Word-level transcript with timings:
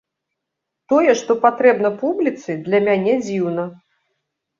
Тое, 0.93 1.11
што 1.19 1.35
патрэбна 1.43 1.91
публіцы, 2.03 2.55
для 2.69 2.79
мяне 2.87 3.13
дзіўна. 3.27 3.67